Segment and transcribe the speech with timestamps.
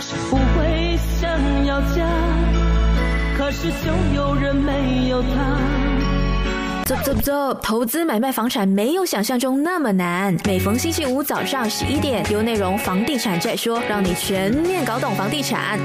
[0.00, 1.30] 是不会想
[1.66, 2.08] 要家，
[3.36, 5.28] 可是就有人没有他。
[6.86, 7.54] 走走走！
[7.62, 10.34] 投资买卖房产没有想象中那么难。
[10.44, 15.78] 每逢星期五早上十一点，有内容房地产再说，让你全面搞懂房地产。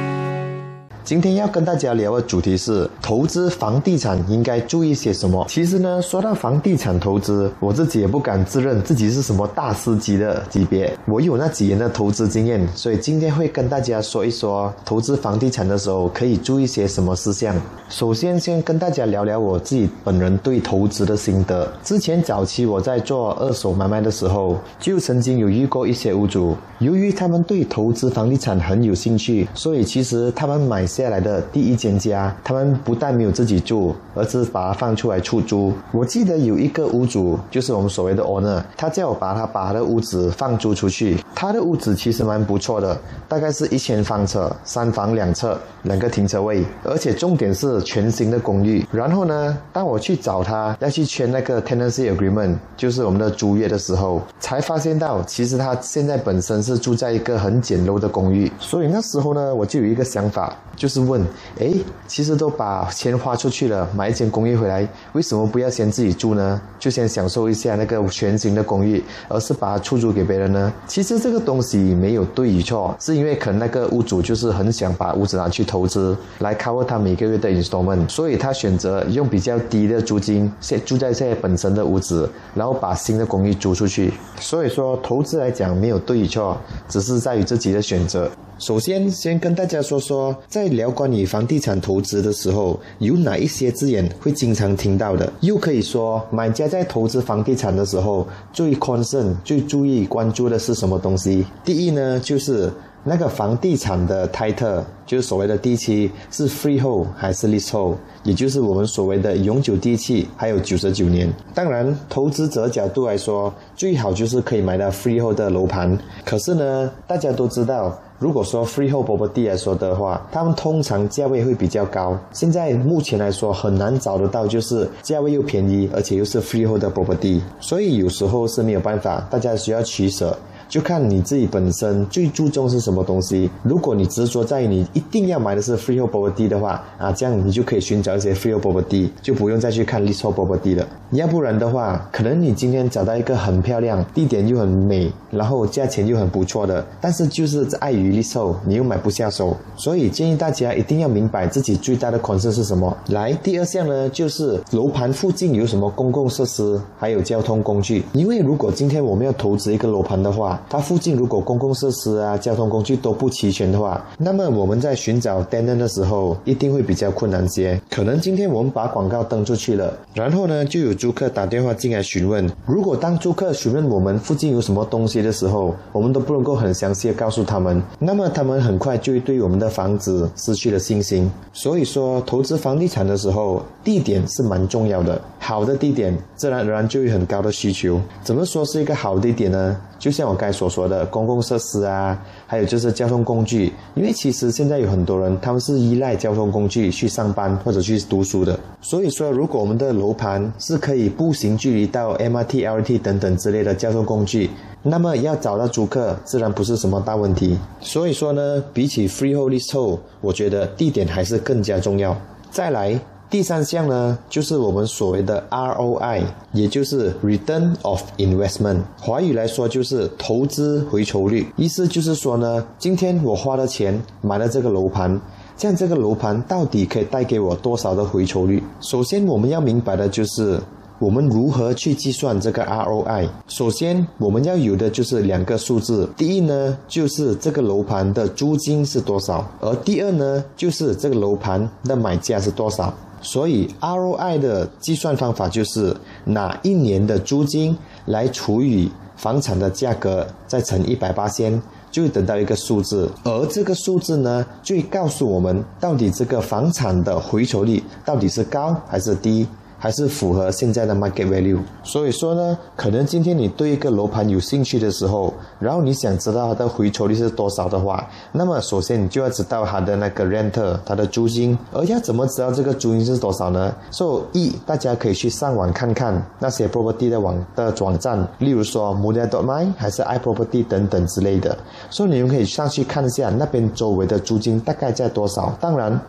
[1.05, 5.45] 今天要跟大家聊的主题是投资房地产应该注意些什么。
[5.47, 10.91] 其实呢，说到房地产投资，我自己也不敢自认自己是什么大师级的级别。
[11.05, 17.55] 我有那几年的投资经验，所以今天会跟大家说一说投资房地产的时候可以注意些什么事项。
[17.87, 21.71] 首先，先跟大家聊聊我自己本人对投资的心得。
[21.83, 30.83] 之前早期我在做二手买卖的时候，就曾经有遇过一些屋主，由于他们对投资房地产很有兴趣，所以其实他们买。
[30.95, 35.73] 接下来的第一间家，他们不但没有自己住，而是把它放出来出租。
[35.91, 41.17] 我记得有一个屋主，就是我们所谓的 owner，他叫我把他把他的屋子放租出去。
[41.35, 48.87] 他的屋子其实蛮不错的，大概是一千方尺，三房两侧，两个停车位，而且重点是全新的公寓。
[48.89, 58.49] 然后呢，当我去找他要去签那个 tenancy agreement，就是我们的租约的时候，才发现到其实他现在本身是住在一个很简陋的公寓。
[58.61, 60.55] 所以那时候呢，我就有一个想法。
[60.85, 61.19] 就是问，
[61.59, 61.73] 哎，
[62.07, 66.61] 其实都把钱花出去了，买一间公寓回来，为什么不要先自己住呢？
[66.77, 70.71] 就先享受一下那个全新的公寓，而是把它出租给别人呢？
[70.85, 84.13] 其实这个东西没有对与错，是因为可能那个屋主就是很想把屋子拿去投资，来 cover 他每个月的 installment，所以他选择用比较低的租金先住在现在本身的屋子，然后把新的公寓租出去。
[84.39, 86.55] 所以说，投资来讲没有对与错，
[86.87, 88.29] 只是在于自己的选择。
[88.57, 95.31] 首先，先跟大家说说，在聊关于房地产投资的时候，有哪一些字眼会经常听到的？
[95.39, 101.45] 又可以说，买家在投资房地产的时候，最 concern、最注意关注的是什么东西？
[101.63, 102.71] 第一呢，就是
[103.03, 111.31] 那个房地产的 title，就是所谓的地契是 freehold 还是 leasehold，也就是我们所谓的永久地契，还有九十九年。
[111.53, 115.97] 当然，投资者角度来说，最好就是可以买到 freehold 的楼盘。
[116.23, 117.99] 可是呢，大家都知道。
[118.17, 122.17] 如果说 freehold property 来说的话，他们通常价位会比较高。
[122.31, 130.37] 现在目前来说很难找得到，就是价位又便宜，而且又是 freehold 的 property，所以有时候是没有办法，大家需要取舍。
[130.67, 133.49] 就看你自己本身最注重是什么东西。
[133.63, 140.87] 如果你执着在于你一定要买的是 freehold property 的话，啊，这样你就可以寻找一些 freehold property，就不用再去看 leasehold property 了。
[141.11, 149.55] 要不然的话，可能你今天找到一个很漂亮、地点又很美，然后价钱又很不错的，但是就是碍于 leasehold，你又买不下手。
[149.75, 152.95] 所以建议大家一定要明白自己最大的款式是什么。
[153.09, 158.03] 来，第二项呢，就是楼盘附近有什么公共设施，还有交通工具。
[158.13, 167.79] 因为如果今天我们要投资一个楼盘的话，它附近如果公共设施啊、交通工具都不齐全的话，那么我们在寻找 tenant 的时候一定会比较困难些。
[167.89, 172.49] 可能今天我们把广告登出去了，然后呢就有租客打电话进来询问。
[172.65, 181.29] 如果当租客询问我们附近有什么东西的时候，我们都不能够很详细的告诉他们，那么他们很快就会对我们的房子失去了信心。
[181.53, 185.19] 所以说，投资房地产的时候，地点是蛮重要的。
[185.39, 188.01] 好的地点，自然而然就有很高的需求。
[188.23, 189.77] 怎么说是一个好地点呢？
[189.99, 193.73] 就像我刚才所说的，公共设施啊，还有就是交通工具。
[193.95, 198.59] 因为其实现在有很多人，他们是依赖交通工具去上班或者去读书的。
[198.81, 204.49] 所以说，如果我们的楼盘是可以步行距离到 MRT、LRT 等等之类的交通工具，
[204.83, 207.57] 那么要找到租客，自然不是什么大问题。
[207.79, 212.15] 所以说呢，比起 freehold leasehold，我觉得地点还是更加重要。
[212.51, 212.99] 再来。
[213.27, 218.81] 第三项呢，就是我们所谓的 ROI，也就是 Return of Investment。
[218.99, 221.51] 华语来说就是投资回酬率。
[221.57, 225.19] 意思就是说呢，今天我花了钱买了这个楼盘，
[225.57, 228.63] 这样这个楼盘到底可以带给我多少的回酬率？
[228.79, 230.61] 首先我们要明白的就是
[230.99, 233.27] 我们如何去计算这个 ROI。
[233.47, 242.93] 首先我们要有的就是两个数字，第一呢就是这个楼盘的租金是多少，而第二呢就是这个楼盘的买价是多少。
[243.25, 245.95] 所以 ROI 的计算方法就是
[246.25, 247.75] 拿一年的租金
[248.05, 253.09] 来除以房产的价格，再乘一百八千，就会得到一个数字。
[253.23, 259.47] 而这个数字呢，就会告诉我们到底这个房产的回酬率到底是高还是低。
[259.85, 261.59] 还是符合现在的 market value。
[261.83, 271.55] 所以说呢，可能今天你对一个楼盘有兴趣的时候，然后你想知道它的回抽率是多少的话，那么首先你就要知道它的那个 rent，它的租金。
[271.71, 273.71] 而要怎么知道这个租金是多少呢？
[273.91, 281.55] 所以一，大家可以去上网看看那些 property 的网的网站，例如说 m o d e dot my 还是 iProperty 等等之类的。
[281.91, 285.55] 所以你们可以上去看一下那边周围的租金大概在多少。
[285.61, 286.01] 当然，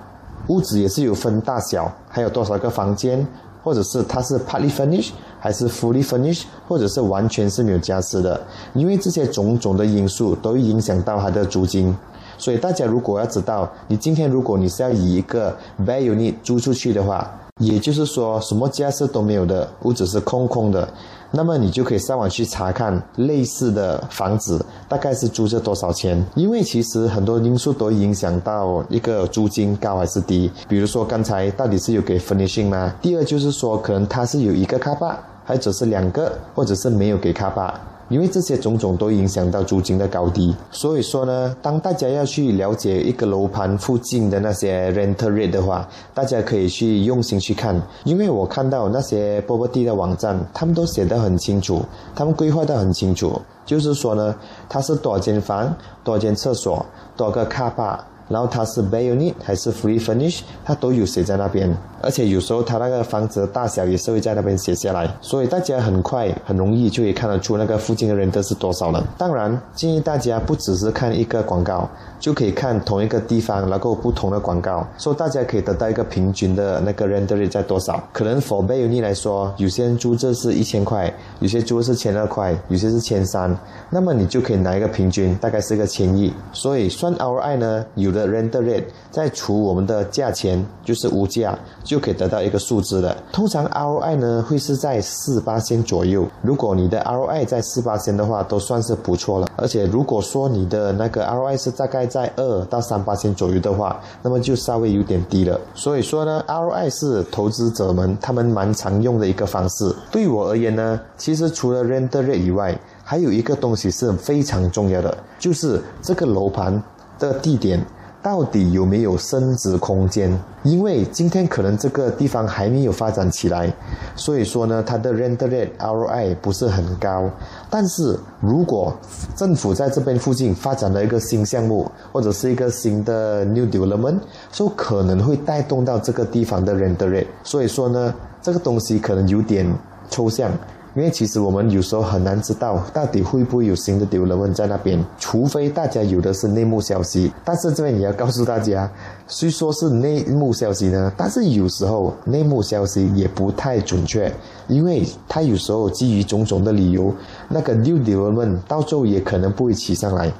[0.48, 3.26] 屋子也是有分大小，还有多少个房间，
[3.62, 5.10] 或者是它是 partly furnished
[5.40, 8.40] 还是 fully furnished，或者是完全是没有家私的。
[8.74, 11.94] 因为这些种种的因素都会影响到它的租金。
[12.38, 20.86] 所以大家如果要知道，你今天如果你是要以一个 bare unit 租出去的话，也就是说什么家私都没有的，屋子是空空的，
[21.30, 26.24] 那么你就可以上网去查看类似的房子大概是租着多少钱。
[26.34, 30.50] 因为其实很多因素都影响到一个租金高还是低。
[30.68, 32.92] 比如说刚才到底是有给 finish 吗？
[33.02, 37.80] 第二就是说可能它是有一个卡巴，或者是两个，或者是没有给卡巴。
[38.08, 47.80] 因为这些种种都影响到租金的高低，所以说呢，当大家要去了解一个楼盘附近的那些 rental rate 的话，大家可以去用心去看。
[48.04, 51.82] 因为我看到那些 property 的网站，他们都写得很清楚，
[52.14, 54.34] 他们规划得很清楚，就是说呢，
[54.68, 55.74] 它是多少间房、
[56.04, 56.84] 多少间厕所、
[57.16, 57.98] 多少个 car park。
[58.28, 61.72] 然后它是 bare unit 还是 free furnish，它都有写在那边，
[62.06, 69.06] 而且有时候他那个房子的大小也是会在那边写下来，所以大家很快很容易就可以看得出那个附近的人都是多少了。
[69.18, 71.88] 当然建议大家不只是看一个广告，
[72.18, 78.02] 就可以看同一个地方然后不同的广告，所以大家可以得到一个平均的那个 rent rate 在多少。
[78.12, 83.56] 可能 for b a y u n i 来说，有些人租这是一千块，有些租是千二块，有些是千三，
[83.90, 86.32] 那么你就可以拿一个平均，大概是个千亿。
[86.52, 88.16] 所以算 ROI 呢，有。
[88.16, 91.54] 的 rent rate 再除我们的价钱，就是物价，
[91.84, 93.16] 就就可以得到一个数字了。
[93.32, 96.26] 通常 ROI 呢会是在四八千左右。
[96.42, 99.48] 如果你的 ROI 在四八千的话，都算是不错了。
[99.56, 105.58] 而且如果说你的那个 ROI 是大概在二到三八千左右的话，那么就稍微有点低了。
[105.74, 109.90] 所以说呢，ROI 是投资者们他们蛮常用的一个方式。
[110.10, 116.82] 对我而言呢，其实除了 rent rate 以外，还有一个东西是非常重要的，就是这个楼盘
[117.18, 117.82] 的地点。
[118.26, 120.36] 到底有没有升值空间？
[120.64, 123.72] 因为今天可能这个地方还没有发展起来，
[124.16, 127.30] 所以说呢，它的 render rate ROI 不是很高。
[127.70, 128.92] 但是如果
[129.36, 134.18] 政府在这边附近发展了一个新项目，或者是一个新的 new development，
[134.50, 137.28] 说可能会带动到这个地方的 render rate。
[137.44, 138.12] 所以说呢，
[138.42, 139.72] 这个东西可能有点
[140.10, 140.50] 抽象。
[140.96, 147.30] 因为其实我们有时候很难知道到底会不会有新的丢人问在那边，除非大家有的是内幕消息。
[147.44, 148.90] 但是这边也要告诉大家，
[149.28, 154.32] 虽说是内幕消息呢，但是有时候内幕消息也不太准确，
[154.68, 157.14] 因为它有时候基于种种的理由，
[157.50, 160.32] 那个丢丢人问到最后也可能不会起上来。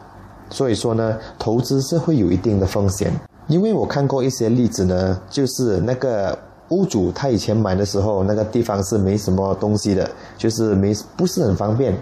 [0.49, 3.13] 所以说呢，投资是会有一定的风险。
[3.47, 6.39] 因为我看过一些例子呢，就是那个。
[6.71, 11.95] 屋主他以前买的时候，那个地方是没什么东西的，就是没不是很方便。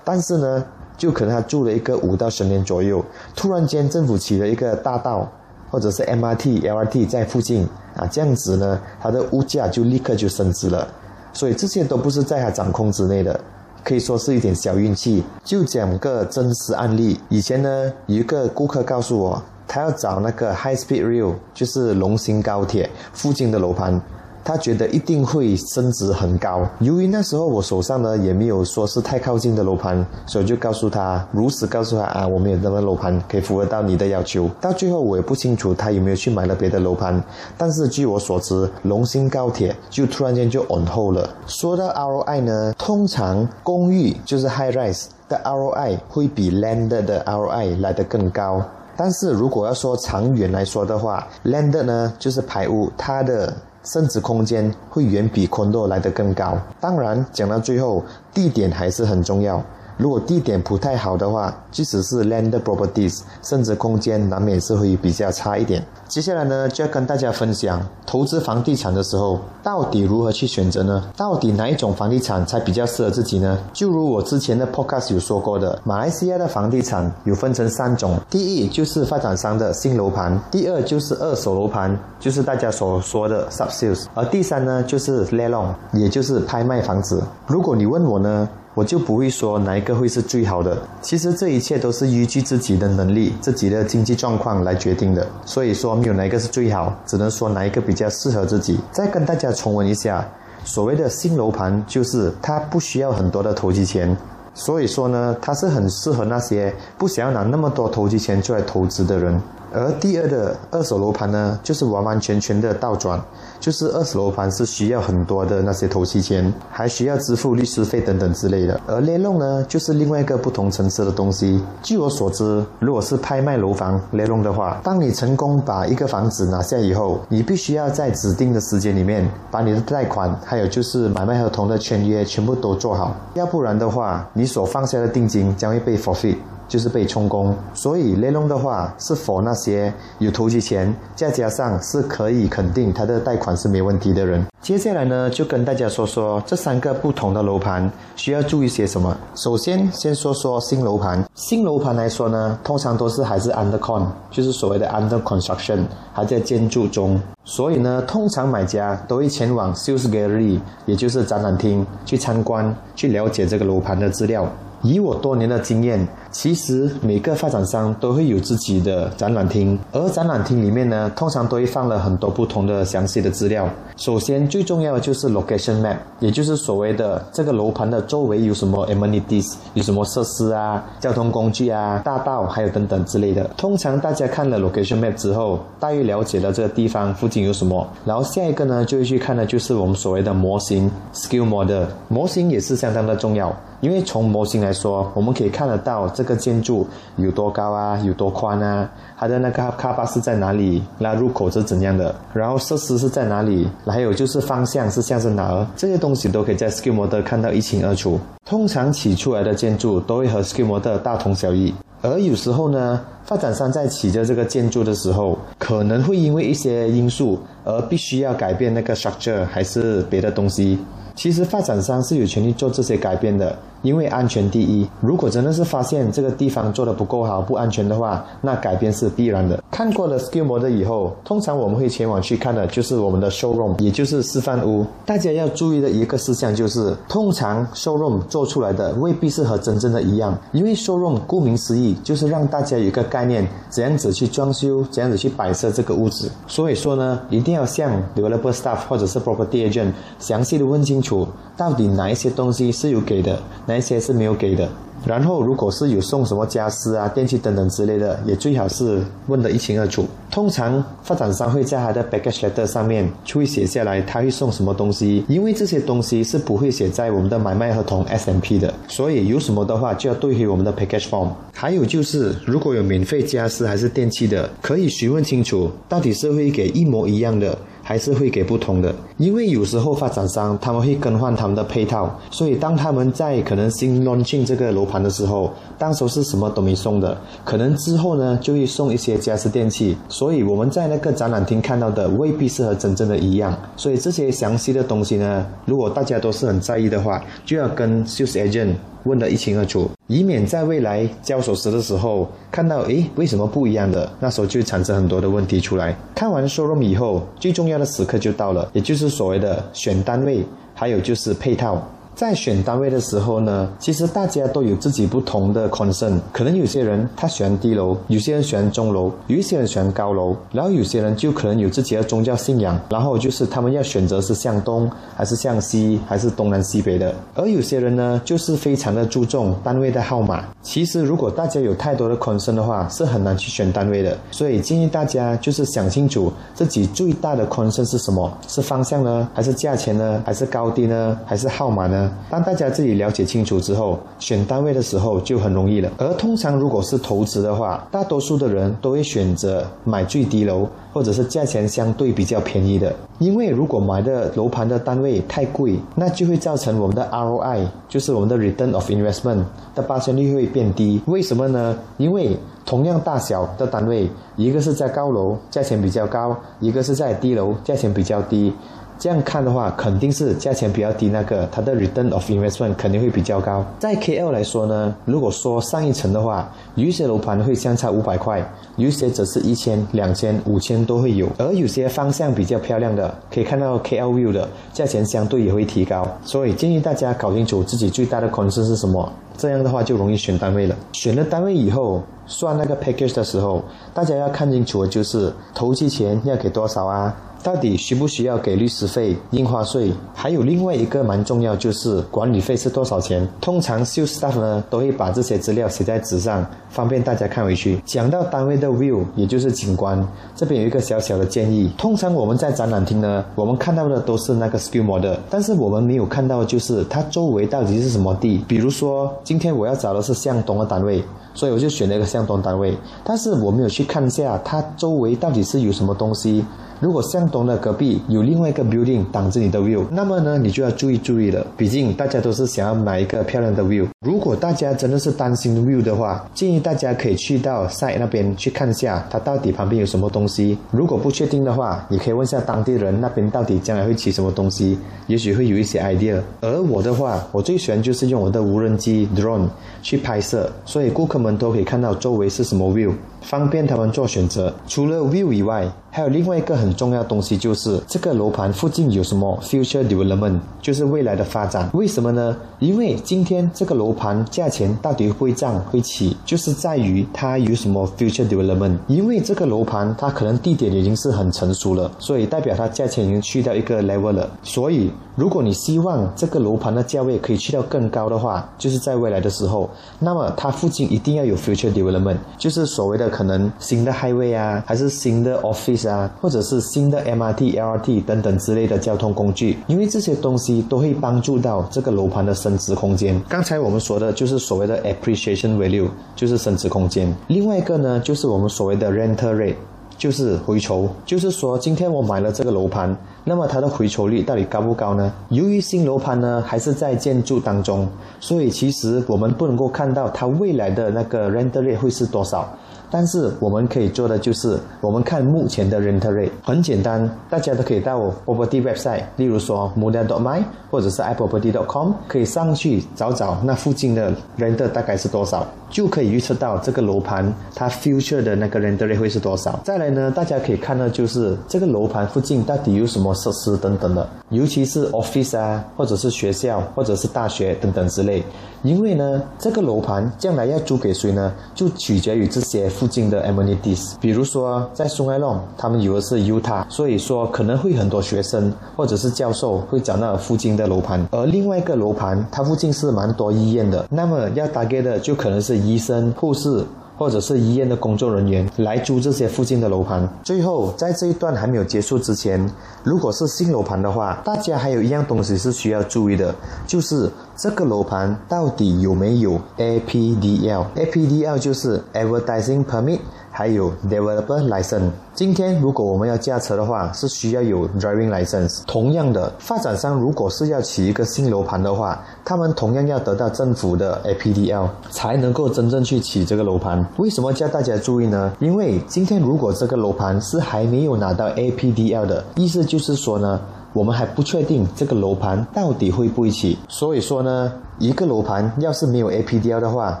[0.04, 0.64] 但是呢，
[0.96, 5.30] 就可能他住了一个五到十年左右，突然间政府起了一个大道，
[5.70, 10.86] 或者是 MRT、LRT 在附近啊，这样子呢，他的物价就立刻就升值了。
[11.32, 13.38] 所以这些都不是在他掌控之内的，
[13.84, 15.22] 可以说是一点小运气。
[15.44, 24.00] 就讲个真实案例，以前呢，有一个顾客告诉我，他要找那个 High Speed Rail，就是龙兴高铁附近的楼盘。
[24.48, 26.64] 他觉得一定会升值很高。
[26.78, 34.48] 由于那时候我手上呢也没有说是太靠近的楼盘，所以就告诉他，如实告诉他啊，我们有那个楼盘可以符合到你的要求。
[34.60, 37.20] 到最后我也不清楚他有没有去买了别的楼盘，
[37.58, 41.28] 但是据我所知，龙兴高铁就突然间就 on hold 了。
[41.48, 48.62] 说到 ROI 呢，通常公寓就是 high rise 的 ROI 会比 land 的 ROI 来得更高。
[48.96, 56.58] 但是如果要说长远来说的话，land 呢就是排污，它的升值空间会远比 condo 来得更高。
[56.80, 59.62] 当然，讲到最后，地点还是很重要。
[59.96, 65.84] 如果地点不太好的话，即使是 land properties，甚至空间难免是会比较差一点。
[66.06, 71.02] 接下来呢，就要跟大家分享投资房地产的时候，到底如何去选择呢？
[71.16, 73.58] 到底哪一种房地产才比较适合自己呢？
[73.72, 87.22] 就如我之前的 podcast 有说过的，马来西亚的房地产有分成三种：第一就是发展商的新楼盘；第二就是二手楼盘，就是大家所说的 sub sales；而第三呢，就是 l e l o n g 也就是拍卖房子。
[87.46, 88.48] 如果你问我呢？
[88.76, 90.76] 我就不会说哪一个会是最好的。
[91.00, 95.26] 其实这一切都是依据自己的能力、自己的经济状况来决定的。
[95.46, 98.78] 所以说没有哪一个是最好，只能说哪一个比较适合自己。
[98.92, 100.28] 再跟大家重温一下，
[100.62, 104.14] 所谓的新楼盘就是它不需要很多的投机钱，
[104.52, 109.40] 所以说呢，它是很适合那些不想要拿那么多投机钱出来投资的人。
[109.72, 113.20] 而第二的二手楼盘呢，就是完完全全的倒转，
[113.60, 118.80] 就是二手楼盘是需要很多的那些投期钱，还需要支付律师费等等之类的。
[118.86, 121.62] 而雷弄呢，就是另外一个不同层次的东西。
[121.82, 136.36] 据我所知，如果是拍卖楼房雷弄的话，当你成功把一个房子拿下以后，你必须要在指定的时间里面把你的贷款，还有就是买卖合同的签约全部都做好，要不然的话，你所放下的定金将会被 forfeit。
[136.68, 144.44] 就是被充公，所以雷龙的话是否那些有投机钱，再加上是可以肯定他的贷款是没问题的人。
[144.60, 149.16] 接下来呢，就跟大家说说这三个不同的楼盘需要注意些什么。
[149.36, 151.24] 首先，先说说新楼盘。
[151.36, 157.20] 新楼盘来说呢，通常都是还是 under con，就是所谓的 under construction，还在建筑中。
[157.44, 164.50] 所以呢，通常买家都会前往 sales gallery，也就是展览厅去参观，去了解这个楼盘的资料。
[164.82, 173.68] 以我多年的经验，其实每个发展商都会有自己的展览厅，而展览厅里面呢，通常都会放了很多不同的详细的资料。
[173.96, 183.44] 首先最重要的就是 location map，也就是所谓的这个楼盘的周围有什么 amenities，有什么设施啊、交通工具啊、大道还有等等之类的。
[183.56, 193.54] 通常大家看了 location map 之后，大约了解了这个地方附近有什么，然后下一个呢，就会去看的就是我们所谓的模型 scale model，模型也是相当的重要。
[193.82, 208.18] 因为从模型来说，我们可以看得到这个建筑有多高啊，有多宽啊，它的那个卡巴是在哪里，那入口是怎样的，然后设施是在哪里，还有就是方向是向着哪儿，这些东西都可以在 Skill Mode 看到一清二楚。
[208.44, 220.78] 通常起出来的建筑都会和 Skill Mode 大同小异，而有时候呢，发展商在起着这个建筑的时候，可能会因为一些因素而必须要改变那个 structure，还是别的东西。
[221.16, 224.86] 其实发展商是有权利做这些改变的，因为安全第一。
[225.00, 229.58] 如果真的是发现这个地方做的不够好、不安全的话，那改变是必然的。
[229.70, 234.84] 看过了 skill mode 以后，通常我们会前往去看的就是我们的 showroom，也就是示范屋。
[235.06, 246.30] 大家要注意的一个事项就是，通常 showroom 做出来的未必是和真正的一样，因为 showroom 顾名思义就是让大家有一个概念，怎样子去装修，怎样子去摆设这个屋子。
[246.46, 251.26] 所以说呢，一定要向 developer staff 或者是 property agent 详细的问清楚楚。
[251.56, 254.68] 到底哪一些东西是有给的，哪一些是没有给的？
[255.06, 260.04] 然后如果是有送什么家私啊、电器等等之类的，也最好是问得一清二楚。
[260.30, 271.28] 通常发展商会在他的 package letter 上面会写下来他会送什么东西，因为这些东西是不会写在我们的买卖合同 SMP 的，所以有什么的话就要对回我们的 package form。
[271.54, 277.56] 还有就是如果有免费家私还是电器的，可以询问清楚到底是会给一模一样的。
[277.88, 298.74] 还是会给不同的，因为有时候发展商他们会更换他们的配套，所以当他们在可能新 launching 这个楼盘的时候，当时是什么都没送的，可能之后呢就会送一些家私电器，所以我们在那个展览厅看到的未必是和真正的一样，所以这些详细的东西呢，如果大家都是很在意的话，就要跟 sales agent。
[299.06, 304.10] 问得一清二楚，以免在未来交手时的时候看到，诶，为什么不一样的？
[304.20, 305.96] 那时候就产生很多的问题出来。
[306.14, 310.44] 看完梭罗米以后，最重要的时刻就到了，也就是所谓的选单位，
[310.74, 311.82] 还有就是配套。
[312.16, 316.18] 在选单位的时候呢，其实大家都有自己不同的 concern。
[316.32, 327.14] 可能有些人他喜欢低楼，有些人喜欢中楼，有一些人喜欢高楼，然后有些人就可能有自己的宗教信仰，然后就是他们要选择是向东还是向西，还是东南西北的。
[327.34, 330.42] 而有些人呢，就是非常的注重单位的号码。
[330.62, 334.16] 其实如果大家有太多的 concern 的话，是很难去选单位的。
[334.30, 342.05] 所以建议大家就是想清楚自己最大的 concern 是什么，是方向呢，还是价钱呢，还是高低呢，还是号码呢？
[342.30, 345.90] 当大家自己了解清楚之后，选单位的时候就很容易了。
[345.98, 352.94] 而通常如果是投资的话，大多数的人都会选择买最低楼，或者是价钱相对比较便宜的。
[353.18, 359.44] 因为如果买的楼盘的单位太贵，那就会造成我们的 ROI，就是我们的 Return of Investment
[359.74, 361.00] 的发生率会变低。
[361.06, 361.78] 为什么呢？
[361.96, 362.36] 因为
[362.66, 368.52] 同样大小的单位，一个是在高楼，价钱比较高；一个是在低楼，价钱比较低。
[368.98, 373.64] 这样看的话，肯定是价钱比较低，那个它的 return of investment 肯定会比较高。
[373.78, 378.42] 在 KL 来说呢，如果说上一层的话，有些楼盘会相差五百块，
[378.76, 381.28] 有些则是一千、两千、五千都会有。
[381.38, 386.06] 而有些方向比较漂亮的，可以看到 KL view 的价钱相对也会提高。
[386.24, 389.12] 所以建议大家搞清楚自己最大的 concern 是什么。
[389.36, 390.74] 这样的话就容易选单位了。
[390.92, 393.62] 选了单位以后，算那个 package 的时候，
[393.92, 397.14] 大家要看清楚的就是投期钱要给多少啊？
[397.42, 399.92] 到底需不需要给律师费、印花税？
[400.14, 403.26] 还有另外一个蛮重要，就是管理费是多少钱？
[403.40, 407.80] 通常 sales staff 呢都会把这些资料写在纸上，方便大家看回去。
[407.84, 411.70] 讲到单位的 view，也就是景观，这边有一个小小的建议。
[411.78, 418.44] 通常我们在展览厅呢，我们看到的都是那个 skill model，但是我们没有看到就是它周围到底是什么地。
[418.48, 426.44] 比如说，今天我要找的是向东的单位，所以我就选了一个向东单位，但是我没有去看一下它周围到底是有什么东西。
[426.80, 431.46] 如果向东的隔壁有另外一个 building 挡着你的 view，那么呢，你就要注意注意了。
[431.56, 433.86] 毕竟大家都是想要买一个漂亮的 view。
[434.00, 440.56] 如果大家真的是担心 view 的话，建议大家可以去到 site 那边去看一下，它到底旁边有什么东西。
[440.70, 446.20] 如果不确定的话，你可以问下当地人那边到底将来会起什么东西，也许会有一些 idea。
[446.40, 449.48] 而我的话，我最喜欢就是用我的无人机 drone
[449.82, 452.92] 去拍摄，所以顾客们都可以看到周围是什么 view，
[453.22, 454.54] 方便他们做选择。
[454.66, 461.70] 除了 view 以外，还有另外一个很很重要东西，就是这个楼盘附近有什么 future development，就是未来的发展。
[461.72, 462.36] 为什么呢？
[462.58, 468.76] 因为今天这个楼盘价钱到底会涨会起，就是在于它有什么 future development。
[468.88, 474.28] 因为这个楼盘它可能地点已经是很成熟了，所以代表它价钱已经去到一个 level 了。
[474.42, 479.70] 所以如果你希望这个楼盘的价位可以去到更高的话，就是在未来的时候，
[480.00, 485.76] 那么它附近一定要有 future development，就是所谓的可能新的 highway 啊，还是新的 office。
[485.76, 493.20] 啊，或者是新的 MRT、LRT 等等之类的交通工具，因为这些东西都会帮助到这个楼盘的升值空间。
[493.28, 497.14] 刚才我们说的就是所谓的 appreciation value，就是升值空间。
[497.28, 499.54] 另外一个呢，就是我们所谓的 rental rate，
[499.98, 500.88] 就是回酬。
[501.04, 505.12] 就是说，今天我买了这个楼盘，那么它的回酬率到底高不高呢？
[505.30, 507.88] 由于新楼盘呢还是在建筑当中，
[508.20, 512.48] 所以其实我们不能够看到它未来的那个 rental rate 会是多少。
[512.90, 529.58] 但是我们可以做的就是，我们看目前的 rent rate 很简单，大家都可以到 property website，例如说 muda.my 或者是 iproperty.com，可以上去找找那附近的 rental 大概是多少，就可以预测到这个楼盘它 future 的那个 rent rate 会是多少。
[529.64, 538.22] 再来呢，大家可以看到就是这个楼盘附近到底有什么设施等等的，尤其是 office 啊，或者是学校，或者是大学等等之类。
[538.66, 543.94] 因为呢，这个楼盘将来要租给谁呢，就取决于这些附近的 amenities。
[544.00, 551.06] 比如说，在松爱弄，他们有的是 Utah，所以说可能会很多学生或者是教授会找那附近的楼盘。
[551.12, 556.64] 而另外一个楼盘，它附近是蛮多医院的，那么要打给的就可能是医生、护士。
[556.98, 560.08] 或者是医院的工作人员来租这些附近的楼盘。
[560.24, 562.50] 最后，在这一段还没有结束之前，
[562.82, 566.34] 如果是新楼盘的话，大家还有一样东西是需要注意的，
[566.66, 573.00] 就是这个楼盘到底有没有 APDL？APDL 就是 Advertising Permit。
[573.36, 574.88] 还有 developer license。
[575.14, 578.62] 今天如果我们要驾车的话，是需要有 driving license。
[578.66, 586.82] 同样的，发展商如果是要起一个新楼盘的话，他们同样要得到政府的 APDL，才能够真正去起这个楼盘。
[586.96, 588.32] 为什么叫大家注意呢？
[588.40, 593.38] 因为今天如果这个楼盘是还没有拿到 APDL 的，意思就是说呢，
[593.76, 596.56] 我们还不确定这个楼盘到底会不会起。
[596.68, 597.52] 所以说呢。
[597.78, 600.00] 一个楼盘要是没有 APDL 的话，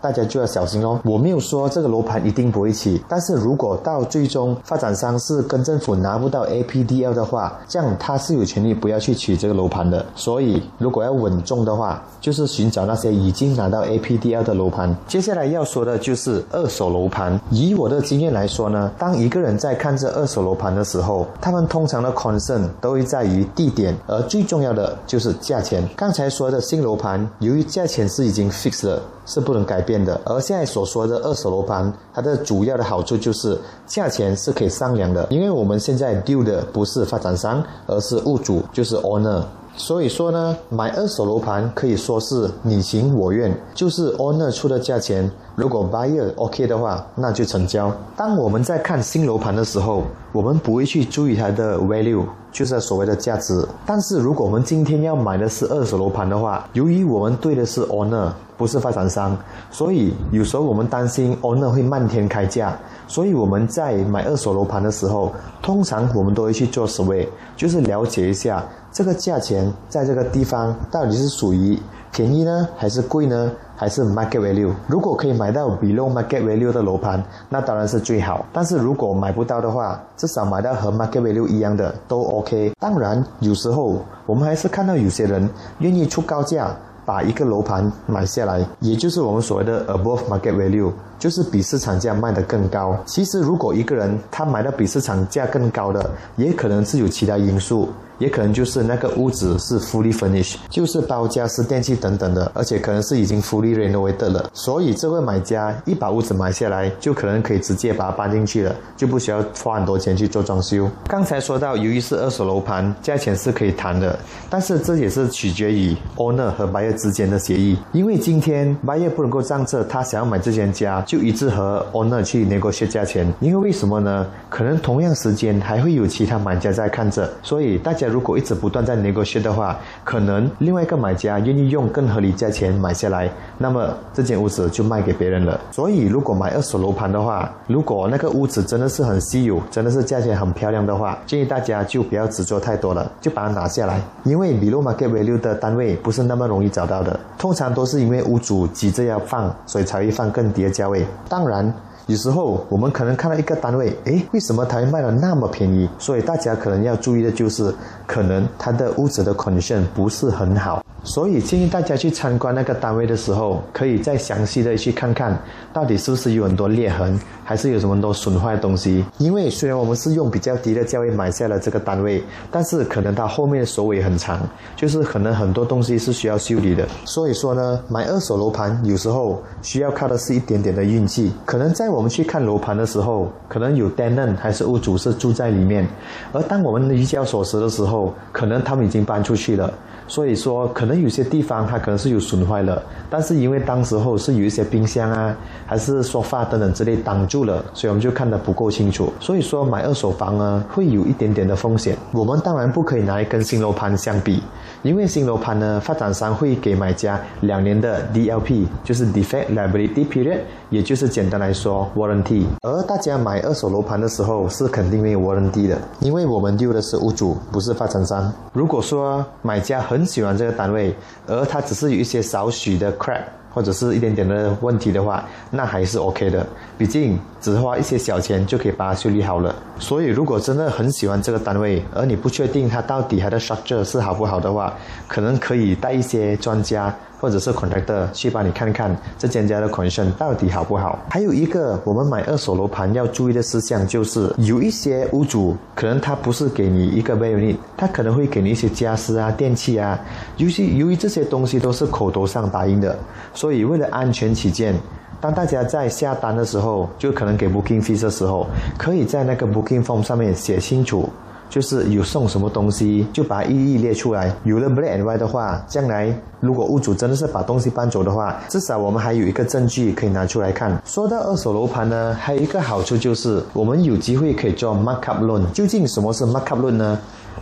[0.00, 0.98] 大家就要小心哦。
[1.04, 10.02] 我没有说这个楼盘一定不会起，但是如果到最终发展商是跟政府拿不到 APDL 的话，这样他是有权利不要去取这个楼盘的。
[10.14, 14.96] 所以如果要稳重的话，就是寻找那些已经拿到 APDL 的楼盘。
[15.06, 17.38] 接下来要说的就是二手楼盘。
[17.50, 25.84] 以我的经验来说呢，当一个人在看这二手楼盘的时候，他们通常的 concern 都会在于地点，而最重要的就是价钱。
[25.96, 30.20] 刚才说的新楼盘由于价钱是已经 fixed 了，是不能改变的。
[30.24, 39.42] 而现在所说的二手楼盘，它的主要的好处就是价钱是可以商量的，因为我们现在 deal 的不是发展商，而是物主，就是 owner。
[39.78, 45.30] 所以说呢，买二手楼盘可以说是你情我愿，就是 owner 出的价钱。
[45.54, 47.90] 如果 buyer OK 的话，那就成交。
[48.16, 53.66] 当我们在看新楼盘的时候，我们不会去注意它的 value，就是所谓的价值。
[53.86, 59.36] 但是如果我们今天要买的是二手楼盘的话，由于我们对的是 owner，不是发展商，
[59.70, 62.76] 所以有时候我们担心 owner 会漫天开价。
[63.06, 68.62] 所以我们在买二手楼盘的时候，通常我们都会去做 survey，就是了解一下
[68.98, 71.78] 这个价钱在这个地方到底是属于
[72.10, 73.48] 便宜呢，还是贵呢？
[73.76, 78.44] 还是 market value，如果可以买到 below market value 的楼盘，那当然是最好。
[78.52, 82.72] 但是如果买不到的话，至少买到和 market value 一样的都 OK。
[82.80, 86.74] 当然，有时候我们还是看到有些人愿意出高价。
[87.06, 92.94] 把一个楼盘买下来，也就是我们所谓的 above market value，就是比市场价卖得更高。
[93.06, 97.88] 其实如果一个人他买到比市场价更高的，也可能是有其他因素。
[98.18, 104.50] 也可能就是那个屋子是 fully furnished，就是包家私、电器等等的，而且可能是已经 fully renovated 了。
[104.52, 110.90] 所以这位买家一把屋子买下来，就可能可以直接把它搬进去了，就不需要花很多钱去做装修。
[111.06, 114.18] 刚才说到，由于是二手楼盘，价钱是可以谈的，
[114.50, 117.78] 但是这也是取决于 owner 和 buyer 之间的协议。
[117.92, 123.32] 因为今天 buyer 不能够仗着他想要买这间家，就一致和 owner 去 negotiate 价钱。
[123.38, 124.26] 因为为什么呢？
[124.48, 128.07] 可能同样时间还会有其他买家在看着，所以大家。
[128.08, 135.60] 如果一直不断在 negotiate 的话，可能另外一个买家愿意用更合理价钱买下来，那么这间屋子就卖给别人了。
[135.70, 144.00] 所以，如果买二手楼盘的话，如果那个屋子真的是很稀有，真的是价钱很漂亮的话，建议大家就不要执着太多了，就把它拿下来。
[144.24, 151.06] 因为 below market value 的单位不是那么容易找到的，通常都是因为屋主急着要放，所以才会放更低的价位。
[151.28, 151.72] 当然。
[152.08, 155.86] 有时候我们可能看到一个单位，诶，为什么它卖的那么便宜？
[155.98, 157.70] 所以大家可能要注意的就是，
[158.06, 160.82] 可能它的屋子的 condition 不是很好。
[161.08, 165.36] 所以建议大家去参观那个单位的时候，可以再详细的去看看，
[165.72, 169.02] 到底是不是有很多裂痕，还是有什么多损坏的东西。
[169.16, 174.38] 因为虽然我们是用比较低的价位买下了这个单位，但是可能它后面的手尾很长，
[174.76, 176.86] 就是可能很多东西是需要修理的。
[177.06, 181.32] 所以说呢，买二手楼盘有时候需要靠的是一点点的运气。
[181.46, 185.88] 可能在我们去看楼盘的时候，可能有 tenant 还是屋主是住在里面，
[186.34, 189.72] 而当我们移交锁匙的时候，可能他们已经搬出去了。
[190.08, 199.12] 所以说，可能有些地方它可能是有损坏了，但是因为当时候是有一些冰箱啊，还是沙发等等之类挡住了，所以我们就看得不够清楚。
[199.20, 201.96] 所以说买二手房呢，会有一点点的风险。
[202.10, 204.42] 我们当然不可以拿来跟新楼盘相比，
[204.82, 210.38] 因为新楼盘呢，发展商会给买家两年的 DLP，就是 Defect Liability Period，
[210.70, 212.44] 也就是简单来说 Warranty。
[212.62, 218.32] 而大家买二手楼盘的时候是肯定没有 Warranty 的，因为我们丢的是屋主，不是发展商。
[218.52, 220.94] 如果说买家很喜欢这个单位，
[221.26, 226.46] 而它只是有一些少许的 crack 或者是一点点的问题的话，那还是 OK 的。
[226.76, 229.54] 毕竟只花一些小钱就可以把它修理好了。
[229.78, 234.74] 所以如果真的很喜欢这个单位，而你不确定它到底它的 structure 是好不好的话，
[235.08, 236.94] 可能可以带一些专家。
[237.20, 240.98] 或者是 contractor 去帮你看看这间家的 condition 到底好不好。
[241.10, 249.98] 还有一个我们买二手楼盘要注意的事项就是，有一些屋主可能他不是给你一个 value，他可能会给你一些家私啊、电器啊。
[250.36, 252.98] 尤其由于这些东西都是口头上答应的，
[253.34, 254.74] 所以为了安全起见，
[255.20, 261.08] 当大家在下单的时候，就可能给 booking fee 的时候，可以在那个 booking form 上面写清楚。
[261.48, 264.34] 就是有送什么东西，就把一一列出来。
[264.44, 270.80] 有了 black and white 的话，将来如果屋主真的是把东西搬走的话，至少我们还有一个证据可以拿出来看。
[270.84, 275.42] 说到二手楼盘呢，还有一个好处就是我们有机会可以做 markup 论。
[275.52, 276.98] 究竟什么是 markup 论呢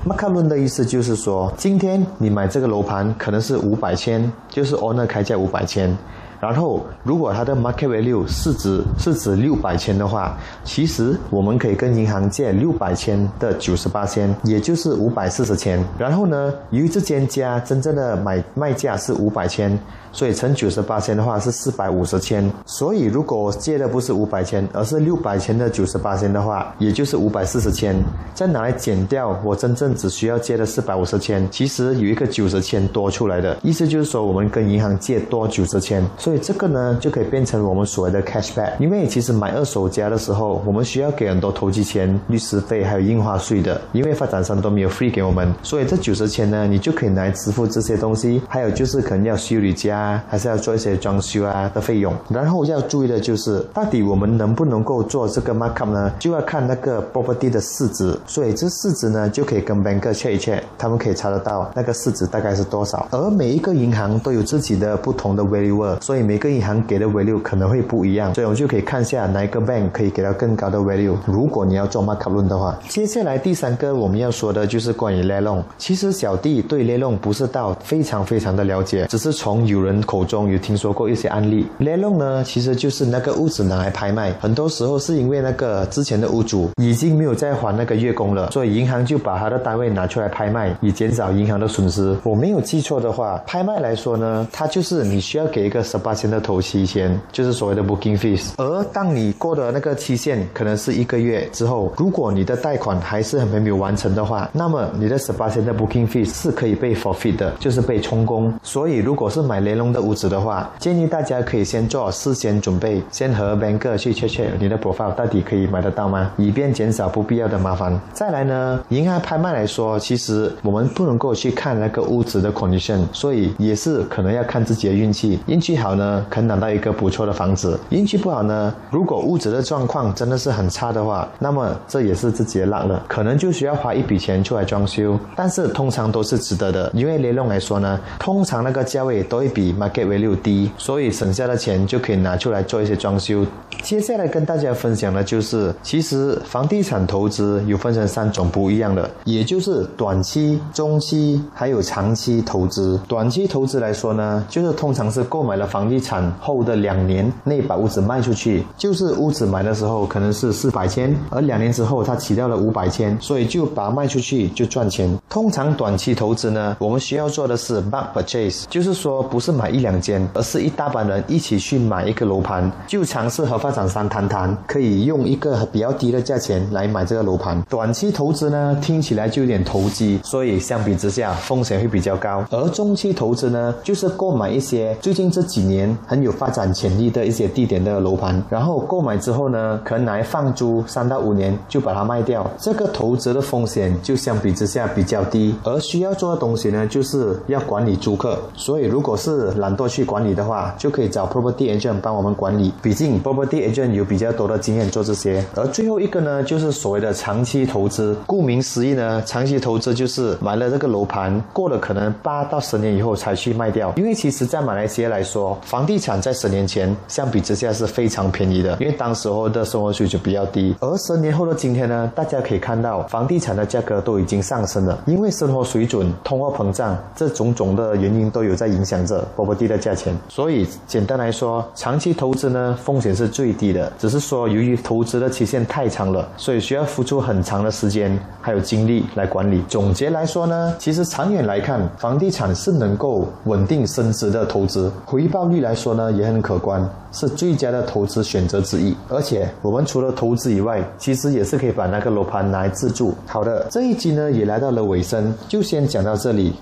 [0.07, 5.97] ？markup 论的意思就是说，今天你买这个楼盘可能是五百千，就是 owner 开价五百千。
[6.41, 15.83] 然后，如果它的 market value 市值是指六百千的话，其实我们可以跟银行借六百千的九十八千，也就是五百四十千。
[15.99, 19.79] 然后呢，由于这间家真正的买卖价是五百千。
[20.13, 27.95] 所以乘九十八千的话是四百五十千，所以如果借的不是五百千，而是六百千的九十八千的话，也就是五百四十千，
[28.33, 38.73] 再拿来减掉我真正只需要借的四百五十千，其实有一个九十千多出来的，意思就是说我们跟银行借多九十千，所以这个呢就可以变成我们所谓的 cashback。
[38.81, 50.21] 因为其实买二手家的时候，我们需要给很多投机钱、律师费还有印花税的，因为发展商都没有 free 给我们，所以这九十千呢，你就可以来支付这些东西，还有就是可能要修理家。
[50.27, 52.13] 还是要做一些装修啊的费用。
[52.29, 56.13] 然后要注意的就是，到底我们能不能够做这个 markup 呢？
[56.19, 58.19] 就要看那个 property 的市值。
[58.27, 63.07] 所以这市值呢，就可以跟 banker check 一 check，他们可以查得到那个市值大概是多少。
[63.13, 68.35] 而每一个银行都有自己的不同的 value，所以每个银行给的 value 可能会不一样。
[68.35, 71.17] 所以我们就可以看一下哪一个 bank 可以给到更高的 value。
[71.27, 75.63] 如果你要做 market 论的话，接下来第三个我们要说的就是关于 lelon。
[75.77, 79.97] 其实小弟对 lelon 不是到非常非常的了解，只是从有人。
[80.07, 92.15] 口中有听说过一些案例，l o n 呢，其实就是那个屋子拿来拍卖，很多时候是因为那个之前的屋主已经没有再还那个月供了，所以银行就把他的单位拿出来拍卖，以减少银行的损失。
[92.23, 98.51] 我没有记错的话，拍卖来说呢，它就是你需要给一个 support 八千的头期钱，就是所谓的 booking fees。
[98.57, 108.55] 而当你过的那个期限可能是一个月之后，如果你的贷款还是很没有完成的话，那么你的十八千的 booking fees 是可以被 forfeit 的，就是被充公。
[108.63, 116.31] 所以如果是买雷龙的屋子的话，建议大家可以先做事先准备，先和 banker 去 check check 你的 profile 到底可以买得到吗？
[116.37, 118.01] 以便减少不必要的麻烦。
[118.13, 125.41] 再来呢，银行拍卖来说，其实我们不能够去看那个屋子的 condition，所以也是可能要看自己的运气。
[125.47, 135.19] 运气好呢，可能拿到一个不错的房子；运气不好呢，如果屋子的状况真的是很差的话，那么这也是自己的 luck 了，可能就需要花一笔钱出来装修。
[135.35, 143.45] 但是通常都是值得的，因为雷龙来说呢，通常那个价位都会比 market value 低，所以省下的钱就可以拿出来做一些装修。
[143.83, 152.99] 接下来跟大家分享的就是，其实房地产投资有分成三种不一样的，也就是短期、中期还有长期投资。
[153.07, 165.09] 短期投资来说呢，就是通常是购买了房房地产后的两年内把屋子卖出去，就是屋子买的时候可能是四百千，而两年之后它起掉了五百千，所以就把它卖出去就赚钱。
[165.29, 177.63] 通常短期投资呢，我们需要做的是 bulk purchase，就是说不是买一两间，而是一大班人一起去买一个楼盘，就尝试和发展商谈谈，可以用一个比较低的价钱来买这个楼盘。
[177.69, 182.45] 短期投资呢，听起来就有点投机，所以相比之下风险会比较高。
[182.51, 185.76] 而中期投资呢，就是购买一些最近这几年
[186.07, 192.49] 很有发展潜力的一些地点的楼盘，然后购买之后呢，可能来放租三到五年就把它卖掉。
[192.59, 198.39] 这个投资的风险就相比之下比较低，而需要做的东西呢，就是要管理租客。
[198.55, 202.73] 所以如果是懒惰去管理的话，就可以找 property agent 帮我们管理。
[202.81, 205.45] 毕竟 property agent 有比较多的经验做这些。
[205.57, 208.17] 而最后一个呢，就是所谓的长期投资。
[208.27, 213.93] 顾名思义呢，长期投资就是买了这个楼盘，过了可能八到十年以后才去卖掉。
[213.97, 220.73] 因为其实，在马来西亚来说，房地产在十年前相比之下是非常便宜的，因为当时候的生活水准比较低。
[220.79, 230.17] 而十年后的今天呢，大家可以看到房地产的价格都已经上升了，因为生活水准、通货膨胀这种种的原因都有在影响着 property 的价钱。
[230.29, 239.61] 所以简单来说，长期投资呢风险是最低的，只是说由于投资的期限太长了，所以需要付出很长的时间还有精力来管理。
[239.69, 248.95] 总结来说呢，其实长远来看，房地产是能够稳定升值的投资，回报率来说呢也很可观，是最佳的投资选择之一。
[249.09, 253.15] 而且我们除了投资以外，其实也是可以把那个楼盘拿来自住。
[253.27, 256.55] 好的，这一集呢也来到了尾声，就先讲到这里。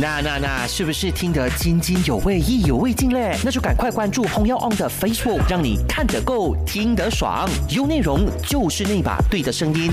[0.00, 3.36] 那那那，是不是听得津津有味、意犹未尽嘞？
[3.44, 9.90] 那就赶快关注 h o n g y o n 的 Facebook，让你看得够、听得爽，有内容就是那把对的声音。